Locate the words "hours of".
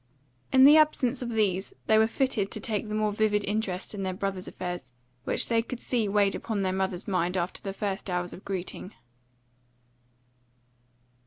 8.09-8.43